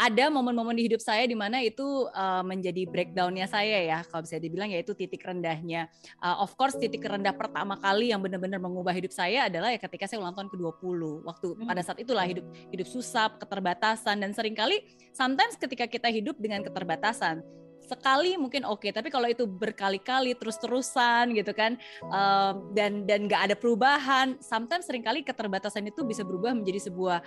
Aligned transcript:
ada 0.00 0.32
momen-momen 0.32 0.72
di 0.72 0.88
hidup 0.88 1.04
saya 1.04 1.28
di 1.28 1.36
mana 1.36 1.60
itu 1.60 1.84
uh, 2.16 2.40
menjadi 2.40 2.88
breakdownnya 2.88 3.44
saya 3.44 3.84
ya 3.84 3.98
kalau 4.08 4.24
bisa 4.24 4.40
dibilang 4.40 4.72
ya 4.72 4.80
itu 4.80 4.96
titik 4.96 5.20
rendahnya 5.20 5.92
uh, 6.24 6.40
of 6.40 6.56
course 6.56 6.80
titik 6.80 7.04
rendah 7.04 7.36
pertama 7.36 7.76
kali 7.76 8.08
yang 8.08 8.24
benar-benar 8.24 8.56
mengubah 8.56 8.96
hidup 8.96 9.12
saya 9.12 9.52
adalah 9.52 9.68
ya 9.68 9.76
ketika 9.76 10.08
saya 10.08 10.24
ulang 10.24 10.32
tahun 10.32 10.48
ke-20 10.56 11.00
waktu 11.28 11.48
hmm. 11.52 11.68
pada 11.68 11.82
saat 11.84 12.00
itulah 12.00 12.24
hidup 12.24 12.48
hidup 12.72 12.88
susah 12.88 13.28
keterbatasan 13.36 14.24
dan 14.24 14.32
sering 14.32 14.56
kali 14.56 14.80
sometimes 15.12 15.60
ketika 15.60 15.84
kita 15.84 16.08
hidup 16.08 16.40
dengan 16.40 16.64
keterbatasan 16.64 17.44
sekali 17.90 18.38
mungkin 18.38 18.62
oke 18.62 18.86
okay. 18.86 18.90
tapi 18.94 19.10
kalau 19.10 19.26
itu 19.26 19.44
berkali-kali 19.50 20.38
terus-terusan 20.38 21.34
gitu 21.34 21.50
kan 21.50 21.74
um, 22.06 22.70
dan 22.70 23.02
dan 23.02 23.26
nggak 23.26 23.50
ada 23.50 23.54
perubahan 23.58 24.38
sometimes 24.38 24.86
sering 24.86 25.02
kali 25.02 25.26
keterbatasan 25.26 25.90
itu 25.90 26.06
bisa 26.06 26.22
berubah 26.22 26.54
menjadi 26.54 26.86
sebuah 26.86 27.18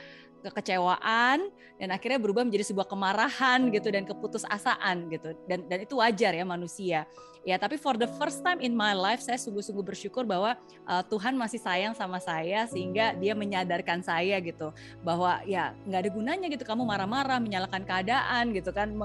kekecewaan 0.43 1.47
dan 1.79 1.89
akhirnya 1.89 2.19
berubah 2.19 2.43
menjadi 2.43 2.67
sebuah 2.73 2.87
kemarahan 2.87 3.71
gitu 3.71 3.87
dan 3.87 4.03
keputusasaan 4.03 5.07
gitu. 5.07 5.31
Dan 5.47 5.65
dan 5.71 5.79
itu 5.84 5.95
wajar 5.99 6.35
ya 6.35 6.43
manusia. 6.43 7.07
Ya 7.43 7.59
tapi 7.59 7.75
for 7.75 7.99
the 7.99 8.07
first 8.15 8.39
time 8.39 8.63
in 8.63 8.71
my 8.71 8.95
life 8.95 9.20
saya 9.20 9.35
sungguh-sungguh 9.35 9.84
bersyukur 9.84 10.23
bahwa 10.23 10.55
uh, 10.87 11.03
Tuhan 11.03 11.35
masih 11.35 11.59
sayang 11.59 11.91
sama 11.91 12.23
saya 12.23 12.63
sehingga 12.71 13.11
dia 13.20 13.35
menyadarkan 13.35 13.99
saya 13.99 14.39
gitu 14.39 14.71
bahwa 15.03 15.43
ya 15.43 15.75
nggak 15.84 16.07
ada 16.07 16.11
gunanya 16.11 16.48
gitu 16.48 16.63
kamu 16.63 16.87
marah-marah 16.87 17.43
menyalahkan 17.43 17.84
keadaan 17.84 18.55
gitu 18.55 18.71
kan 18.71 18.95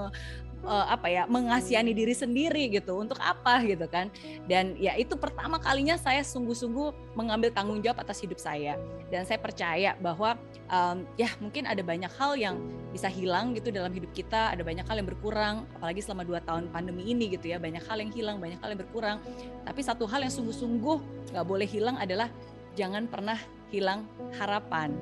uh, 0.63 0.85
apa 0.89 1.07
ya 1.07 1.23
mengasihani 1.27 1.95
diri 1.95 2.15
sendiri 2.15 2.67
gitu 2.71 2.99
untuk 2.99 3.19
apa? 3.21 3.61
gitu 3.63 3.85
kan. 3.87 4.11
Dan 4.47 4.75
ya 4.79 4.95
itu 4.95 5.15
pertama 5.15 5.59
kalinya 5.59 5.95
saya 5.95 6.23
sungguh-sungguh 6.23 7.15
mengambil 7.15 7.51
tanggung 7.53 7.79
jawab 7.83 8.01
atas 8.03 8.19
hidup 8.23 8.39
saya. 8.39 8.75
Dan 9.11 9.23
saya 9.23 9.39
percaya 9.39 9.95
bahwa 9.99 10.35
um, 10.67 11.05
ya 11.15 11.28
mungkin 11.37 11.69
ada 11.69 11.85
banyak 11.85 12.09
hal 12.17 12.33
yang 12.33 12.57
bisa 12.89 13.05
hilang 13.05 13.53
gitu 13.53 13.69
dalam 13.69 13.93
hidup 13.93 14.09
kita 14.17 14.57
ada 14.57 14.65
banyak 14.65 14.81
hal 14.89 14.97
yang 14.97 15.05
berkurang 15.05 15.55
apalagi 15.77 16.01
selama 16.01 16.25
dua 16.25 16.41
tahun 16.41 16.73
pandemi 16.73 17.05
ini 17.13 17.29
gitu 17.37 17.53
ya 17.53 17.61
banyak 17.61 17.85
hal 17.85 18.01
yang 18.01 18.09
hilang 18.09 18.37
banyak 18.41 18.57
hal 18.57 18.73
yang 18.73 18.81
berkurang. 18.81 19.17
Tapi 19.63 19.81
satu 19.85 20.09
hal 20.09 20.25
yang 20.25 20.33
sungguh-sungguh 20.33 20.97
nggak 21.35 21.45
boleh 21.45 21.69
hilang 21.69 21.95
adalah 22.01 22.27
jangan 22.73 23.05
pernah 23.05 23.37
hilang 23.69 24.09
harapan. 24.41 24.97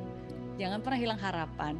Jangan 0.59 0.79
pernah 0.83 0.99
hilang 0.99 1.19
harapan. 1.21 1.73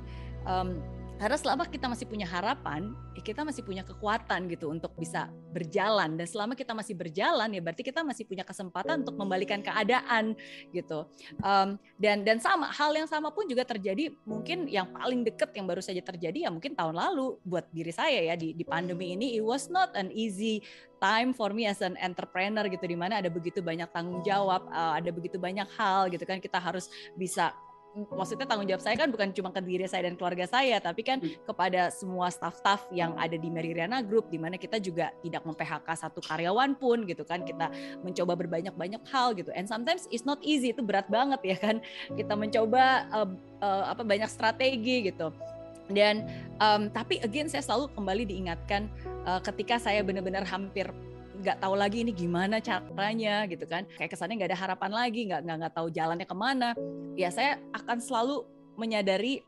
Um, 0.47 0.79
karena 1.17 1.37
selama 1.37 1.65
kita 1.65 1.89
masih 1.89 2.05
punya 2.05 2.29
harapan, 2.29 2.93
ya 3.17 3.21
kita 3.25 3.41
masih 3.41 3.65
punya 3.65 3.81
kekuatan 3.81 4.45
gitu 4.53 4.69
untuk 4.69 4.93
bisa 4.93 5.33
berjalan. 5.49 6.13
Dan 6.13 6.29
selama 6.29 6.53
kita 6.53 6.77
masih 6.77 6.93
berjalan, 6.93 7.49
ya 7.49 7.61
berarti 7.61 7.81
kita 7.81 8.05
masih 8.05 8.29
punya 8.29 8.45
kesempatan 8.45 9.01
untuk 9.01 9.17
membalikan 9.17 9.65
keadaan 9.65 10.37
gitu. 10.69 11.09
Um, 11.41 11.81
dan 11.97 12.21
dan 12.21 12.37
sama 12.37 12.69
hal 12.69 12.93
yang 12.93 13.09
sama 13.09 13.33
pun 13.33 13.49
juga 13.49 13.65
terjadi. 13.65 14.13
Mungkin 14.29 14.69
yang 14.69 14.93
paling 14.93 15.25
deket 15.25 15.57
yang 15.57 15.65
baru 15.65 15.81
saja 15.81 16.05
terjadi 16.05 16.45
ya 16.45 16.49
mungkin 16.53 16.77
tahun 16.77 16.93
lalu 16.93 17.41
buat 17.41 17.65
diri 17.73 17.89
saya 17.89 18.33
ya 18.33 18.35
di, 18.37 18.53
di 18.53 18.61
pandemi 18.61 19.17
ini. 19.17 19.33
It 19.33 19.43
was 19.43 19.73
not 19.73 19.97
an 19.97 20.13
easy 20.13 20.61
time 21.01 21.33
for 21.33 21.53
me 21.53 21.65
as 21.65 21.81
an 21.81 21.97
entrepreneur 21.97 22.65
gitu, 22.69 22.85
di 22.85 22.97
mana 22.97 23.21
ada 23.21 23.29
begitu 23.33 23.61
banyak 23.65 23.89
tanggung 23.89 24.21
jawab, 24.21 24.69
uh, 24.69 24.97
ada 24.97 25.09
begitu 25.09 25.41
banyak 25.41 25.65
hal 25.77 26.09
gitu 26.13 26.25
kan 26.25 26.37
kita 26.37 26.61
harus 26.61 26.89
bisa 27.17 27.53
maksudnya 28.13 28.45
tanggung 28.45 28.69
jawab 28.69 28.83
saya 28.83 28.95
kan 28.99 29.09
bukan 29.09 29.33
cuma 29.33 29.49
ke 29.49 29.61
diri 29.63 29.85
saya 29.89 30.05
dan 30.05 30.15
keluarga 30.19 30.45
saya, 30.45 30.77
tapi 30.77 31.01
kan 31.01 31.17
hmm. 31.17 31.47
kepada 31.49 31.89
semua 31.89 32.29
staff-staff 32.29 32.85
yang 32.93 33.17
ada 33.17 33.33
di 33.33 33.49
Meridiana 33.49 34.05
Group, 34.05 34.29
di 34.29 34.37
mana 34.37 34.59
kita 34.59 34.77
juga 34.77 35.09
tidak 35.25 35.41
mem-PHK 35.47 35.87
satu 35.97 36.19
karyawan 36.21 36.77
pun 36.77 37.07
gitu 37.09 37.25
kan, 37.25 37.41
kita 37.41 37.73
mencoba 38.05 38.37
berbanyak-banyak 38.37 39.01
hal 39.09 39.33
gitu. 39.33 39.49
And 39.55 39.65
sometimes 39.65 40.05
it's 40.13 40.27
not 40.27 40.37
easy, 40.45 40.75
itu 40.75 40.85
berat 40.85 41.09
banget 41.09 41.41
ya 41.41 41.57
kan, 41.57 41.81
kita 42.13 42.33
mencoba 42.37 43.07
uh, 43.09 43.29
uh, 43.61 43.83
apa 43.89 44.05
banyak 44.05 44.29
strategi 44.29 45.09
gitu. 45.09 45.33
Dan 45.87 46.27
um, 46.59 46.91
tapi 46.91 47.23
again 47.23 47.47
saya 47.47 47.63
selalu 47.63 47.87
kembali 47.95 48.27
diingatkan 48.27 48.91
uh, 49.23 49.39
ketika 49.39 49.79
saya 49.79 50.03
benar-benar 50.03 50.43
hampir 50.43 50.91
nggak 51.37 51.57
tahu 51.61 51.75
lagi 51.77 52.01
ini 52.01 52.11
gimana 52.13 52.57
caranya 52.57 53.45
gitu 53.45 53.65
kan. 53.69 53.85
Kayak 53.95 54.17
kesannya 54.17 54.35
nggak 54.41 54.51
ada 54.53 54.59
harapan 54.59 54.91
lagi 54.91 55.21
nggak 55.29 55.41
nggak 55.45 55.57
nggak 55.63 55.73
tahu 55.73 55.87
jalannya 55.93 56.27
ke 56.27 56.35
mana. 56.37 56.69
Ya 57.13 57.29
saya 57.29 57.61
akan 57.73 57.97
selalu 58.01 58.45
menyadari 58.77 59.45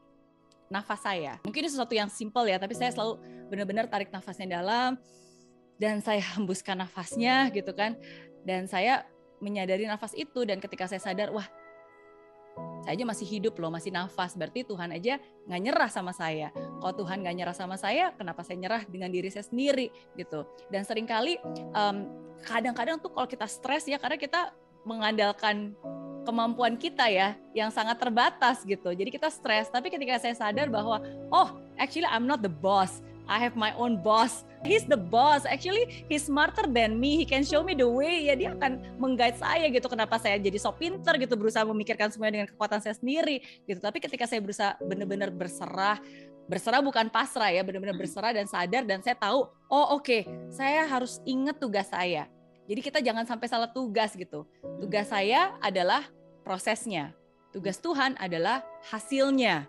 nafas 0.69 1.02
saya. 1.02 1.41
Mungkin 1.46 1.66
ini 1.66 1.69
sesuatu 1.69 1.94
yang 1.97 2.09
simple 2.09 2.46
ya 2.46 2.62
tapi 2.62 2.78
saya 2.78 2.94
selalu 2.94 3.18
benar-benar 3.50 3.90
tarik 3.90 4.13
nafasnya 4.13 4.62
dalam 4.62 4.97
dan 5.81 6.02
saya 6.06 6.22
hembuskan 6.38 6.86
nafasnya 6.86 7.50
gitu 7.53 7.74
kan. 7.74 7.97
Dan 8.46 8.69
saya 8.69 9.06
menyadari 9.40 9.88
nafas 9.88 10.13
itu 10.13 10.44
dan 10.44 10.59
ketika 10.59 10.86
saya 10.86 11.02
sadar 11.02 11.31
wah 11.31 11.47
saya 12.90 12.96
aja 12.96 13.06
masih 13.06 13.28
hidup 13.28 13.53
loh, 13.59 13.70
masih 13.70 13.94
nafas. 13.94 14.34
Berarti 14.34 14.66
Tuhan 14.66 14.90
aja 14.96 15.22
nggak 15.46 15.62
nyerah 15.62 15.90
sama 15.92 16.09
saya. 16.16 16.50
Kalau 16.56 16.94
Tuhan 17.06 17.22
nggak 17.22 17.36
nyerah 17.38 17.56
sama 17.56 17.75
saya, 17.78 18.16
kenapa 18.16 18.42
saya 18.42 18.58
nyerah 18.58 18.81
dengan 18.88 19.12
diri 19.14 19.30
saya 19.30 19.46
sendiri 19.46 19.94
gitu? 20.16 20.47
Dan 20.74 20.88
sering 20.88 21.06
kali 21.06 21.38
um, 21.75 22.09
kadang-kadang 22.42 22.98
tuh 22.98 23.12
kalau 23.12 23.28
kita 23.28 23.46
stres 23.46 23.86
ya 23.86 24.00
karena 24.00 24.18
kita 24.18 24.56
mengandalkan 24.88 25.75
kemampuan 26.24 26.78
kita 26.80 27.09
ya 27.12 27.36
yang 27.53 27.69
sangat 27.69 28.00
terbatas 28.00 28.64
gitu. 28.64 28.90
Jadi 28.96 29.09
kita 29.12 29.28
stres. 29.30 29.68
Tapi 29.69 29.92
ketika 29.92 30.18
saya 30.18 30.34
sadar 30.34 30.72
bahwa 30.72 31.03
oh 31.30 31.59
actually 31.75 32.08
I'm 32.08 32.25
not 32.25 32.42
the 32.42 32.52
boss. 32.52 33.03
I 33.29 33.38
have 33.38 33.53
my 33.53 33.78
own 33.78 34.01
boss. 34.01 34.44
He's 34.66 34.84
the 34.84 34.97
boss. 34.97 35.45
Actually, 35.45 36.03
he's 36.09 36.25
smarter 36.25 36.66
than 36.66 36.97
me. 36.97 37.22
He 37.22 37.25
can 37.29 37.45
show 37.45 37.62
me 37.62 37.78
the 37.78 37.85
way. 37.85 38.28
Ya 38.28 38.34
dia 38.34 38.57
akan 38.57 38.97
mengguide 38.97 39.38
saya 39.38 39.69
gitu. 39.69 39.85
Kenapa 39.85 40.17
saya 40.17 40.41
jadi 40.41 40.57
so 40.57 40.73
pinter 40.73 41.16
gitu 41.22 41.38
berusaha 41.38 41.63
memikirkan 41.63 42.09
semuanya 42.09 42.41
dengan 42.41 42.50
kekuatan 42.51 42.81
saya 42.81 42.97
sendiri 42.97 43.39
gitu. 43.69 43.79
Tapi 43.79 44.01
ketika 44.01 44.25
saya 44.25 44.41
berusaha 44.41 44.75
benar-benar 44.81 45.29
berserah, 45.29 46.01
berserah 46.50 46.81
bukan 46.81 47.07
pasrah 47.07 47.53
ya, 47.53 47.62
benar-benar 47.62 47.95
berserah 47.95 48.34
dan 48.34 48.50
sadar 48.50 48.84
dan 48.84 49.00
saya 49.06 49.16
tahu, 49.16 49.45
oh 49.69 49.85
oke, 49.95 50.03
okay, 50.03 50.22
saya 50.50 50.89
harus 50.89 51.22
ingat 51.23 51.62
tugas 51.62 51.88
saya. 51.88 52.25
Jadi 52.66 52.81
kita 52.81 53.00
jangan 53.00 53.23
sampai 53.29 53.47
salah 53.50 53.69
tugas 53.69 54.13
gitu. 54.18 54.50
Tugas 54.81 55.09
saya 55.09 55.53
adalah 55.62 56.06
prosesnya. 56.41 57.13
Tugas 57.50 57.81
Tuhan 57.81 58.13
adalah 58.22 58.62
hasilnya 58.94 59.66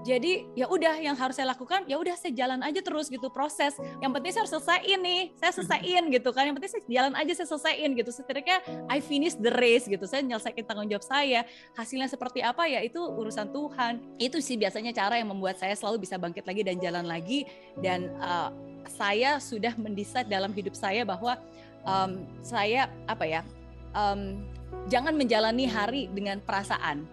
jadi 0.00 0.48
ya 0.56 0.64
udah 0.64 0.96
yang 0.96 1.12
harus 1.12 1.36
saya 1.36 1.52
lakukan 1.52 1.84
ya 1.84 2.00
udah 2.00 2.16
saya 2.16 2.32
jalan 2.32 2.64
aja 2.64 2.80
terus 2.80 3.12
gitu 3.12 3.28
proses. 3.28 3.76
Yang 4.00 4.10
penting 4.16 4.30
saya 4.32 4.40
harus 4.48 4.52
selesaiin 4.56 5.00
nih 5.04 5.22
saya 5.36 5.52
selesaiin 5.52 6.04
gitu 6.16 6.30
kan. 6.32 6.48
Yang 6.48 6.54
penting 6.56 6.72
saya 6.72 6.82
jalan 6.88 7.12
aja 7.20 7.32
saya 7.36 7.48
selesaiin 7.52 7.90
gitu. 8.00 8.10
Setidaknya 8.10 8.58
I 8.88 9.04
finish 9.04 9.36
the 9.36 9.52
race 9.52 9.84
gitu. 9.84 10.08
Saya 10.08 10.24
nyelesaikan 10.24 10.64
tanggung 10.64 10.88
jawab 10.88 11.04
saya. 11.04 11.44
Hasilnya 11.76 12.08
seperti 12.08 12.40
apa 12.40 12.64
ya 12.64 12.80
itu 12.80 12.96
urusan 12.96 13.52
Tuhan. 13.52 13.92
Itu 14.16 14.40
sih 14.40 14.56
biasanya 14.56 14.96
cara 14.96 15.20
yang 15.20 15.28
membuat 15.28 15.60
saya 15.60 15.76
selalu 15.76 16.08
bisa 16.08 16.16
bangkit 16.16 16.48
lagi 16.48 16.62
dan 16.64 16.80
jalan 16.80 17.04
lagi. 17.04 17.44
Dan 17.76 18.08
uh, 18.24 18.48
saya 18.88 19.36
sudah 19.36 19.76
mendesain 19.76 20.24
dalam 20.24 20.56
hidup 20.56 20.72
saya 20.72 21.04
bahwa 21.04 21.36
um, 21.84 22.24
saya 22.40 22.88
apa 23.04 23.28
ya 23.28 23.44
um, 23.92 24.48
jangan 24.88 25.12
menjalani 25.12 25.68
hari 25.68 26.08
dengan 26.08 26.40
perasaan. 26.40 27.04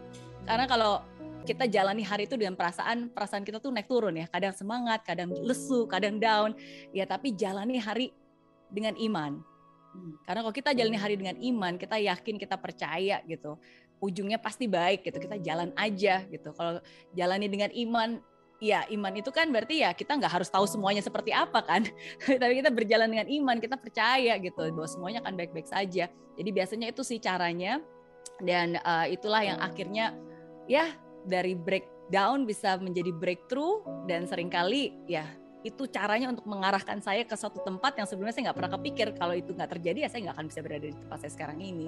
Karena 0.48 0.64
kalau 0.64 1.04
kita 1.48 1.64
jalani 1.72 2.04
hari 2.04 2.28
itu 2.28 2.36
dengan 2.36 2.60
perasaan 2.60 3.08
perasaan 3.08 3.48
kita 3.48 3.64
tuh 3.64 3.72
naik 3.72 3.88
turun 3.88 4.20
ya. 4.20 4.28
Kadang 4.28 4.52
semangat 4.52 5.08
kadang 5.08 5.32
lesu 5.32 5.88
kadang 5.88 6.20
down. 6.20 6.52
Ya 6.92 7.08
tapi 7.08 7.32
jalani 7.32 7.80
hari 7.80 8.12
dengan 8.68 9.00
iman. 9.00 9.40
Hmm. 9.88 10.20
karena 10.28 10.44
kalau 10.44 10.54
kita 10.54 10.76
jalani 10.76 11.00
hari 11.00 11.16
dengan 11.16 11.40
iman 11.40 11.80
kita 11.80 11.96
yakin 11.96 12.36
kita 12.36 12.60
percaya 12.60 13.24
gitu 13.24 13.56
ujungnya 14.02 14.38
pasti 14.38 14.70
baik 14.70 15.06
gitu. 15.06 15.18
Kita 15.18 15.38
jalan 15.42 15.74
aja 15.74 16.22
gitu. 16.30 16.50
Kalau 16.54 16.82
jalani 17.14 17.48
dengan 17.50 17.72
iman 17.74 18.22
ya 18.58 18.90
iman 18.90 19.14
itu 19.14 19.30
kan 19.30 19.54
berarti 19.54 19.86
ya 19.86 19.94
kita 19.94 20.18
nggak 20.18 20.34
harus 20.34 20.50
tahu 20.50 20.66
semuanya 20.70 21.02
seperti 21.02 21.34
apa 21.34 21.62
kan. 21.66 21.86
Tapi 22.42 22.54
kita 22.62 22.70
berjalan 22.70 23.10
dengan 23.10 23.28
iman 23.30 23.58
kita 23.58 23.78
percaya 23.78 24.38
gitu 24.38 24.62
bahwa 24.74 24.90
semuanya 24.90 25.20
akan 25.26 25.34
baik-baik 25.34 25.68
saja. 25.70 26.10
Jadi 26.38 26.50
biasanya 26.54 26.88
itu 26.94 27.02
sih 27.02 27.18
caranya. 27.18 27.82
Dan 28.38 28.78
uh, 28.86 29.10
itulah 29.10 29.42
yang 29.42 29.58
akhirnya 29.58 30.14
ya 30.70 30.94
dari 31.28 31.54
breakdown 31.54 32.48
bisa 32.48 32.80
menjadi 32.80 33.12
breakthrough 33.12 33.84
dan 34.08 34.26
sering 34.26 34.48
kali 34.48 34.96
ya 35.06 35.28
itu 35.68 35.84
caranya 35.92 36.32
untuk 36.32 36.48
mengarahkan 36.48 37.04
saya 37.04 37.28
ke 37.28 37.36
satu 37.36 37.60
tempat 37.68 38.00
yang 38.00 38.08
sebelumnya 38.08 38.32
saya 38.32 38.44
nggak 38.50 38.58
pernah 38.58 38.74
kepikir 38.80 39.08
kalau 39.20 39.36
itu 39.36 39.52
nggak 39.52 39.72
terjadi 39.76 40.08
ya 40.08 40.10
saya 40.10 40.22
nggak 40.30 40.36
akan 40.40 40.48
bisa 40.48 40.60
berada 40.64 40.86
di 40.88 40.96
tempat 40.96 41.18
saya 41.20 41.32
sekarang 41.36 41.60
ini. 41.60 41.88